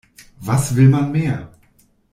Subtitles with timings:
[0.47, 1.47] Was will man mehr?